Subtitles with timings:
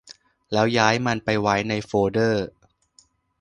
[0.51, 2.45] แล้วย้ายมันไปไว้ในโฟลเดอร์